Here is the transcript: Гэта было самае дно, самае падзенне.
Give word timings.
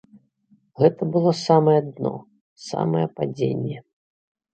Гэта 0.83 1.01
было 1.15 1.33
самае 1.47 1.75
дно, 1.97 2.13
самае 2.69 3.03
падзенне. 3.21 3.77